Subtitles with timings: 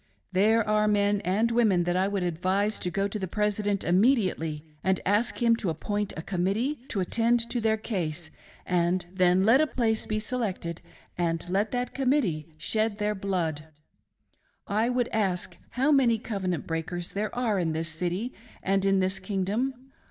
[0.31, 4.17] "There are men and women that I would advise to go to the President imme
[4.17, 8.31] diately, and ask him to appoint a committee to attend to their case;
[8.65, 10.81] and then let a place be selected,
[11.19, 13.67] and let that committee shed their blood...,
[14.21, 18.33] < "I would ask how many covenant breakers there are in this city
[18.63, 19.91] and in this kingdom?